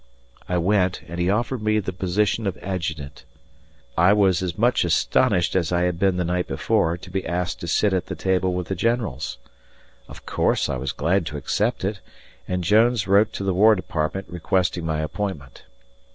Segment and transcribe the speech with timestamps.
[0.49, 3.23] I went, and he offered me the position of adjutant.
[3.95, 7.59] I was as much astonished as I had been the night before to be asked
[7.59, 9.37] to sit at the table with the generals.
[10.07, 11.99] Of course I was glad to accept it,
[12.47, 15.65] and Jones wrote to the War Department requesting my appointment.